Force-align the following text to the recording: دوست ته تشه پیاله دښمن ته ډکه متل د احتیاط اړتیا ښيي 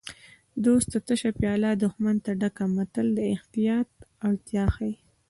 دوست 0.65 0.87
ته 0.91 0.97
تشه 1.07 1.29
پیاله 1.39 1.71
دښمن 1.83 2.15
ته 2.25 2.31
ډکه 2.41 2.65
متل 2.75 3.07
د 3.15 3.19
احتیاط 3.33 3.89
اړتیا 4.27 4.65
ښيي 4.75 4.93